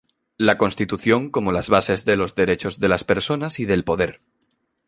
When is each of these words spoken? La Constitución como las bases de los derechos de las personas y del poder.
La 0.39 0.57
Constitución 0.57 1.29
como 1.29 1.51
las 1.51 1.69
bases 1.69 2.05
de 2.05 2.15
los 2.15 2.33
derechos 2.33 2.79
de 2.79 2.87
las 2.87 3.03
personas 3.03 3.59
y 3.59 3.65
del 3.67 3.83
poder. 3.83 4.19